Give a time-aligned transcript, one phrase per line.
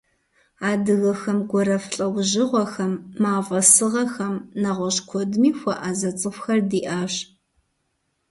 [0.69, 7.13] Адыгэхэм гуэрэф лӏэужьыгъуэхэм, мафӏэ сыгъэхэм, нэгъуэщӏ куэдми хуэӏэзэ цӏыхухэр диӏащ.